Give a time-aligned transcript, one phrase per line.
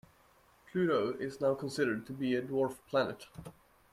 [0.71, 3.27] Pluto is now considered to be a dwarf planet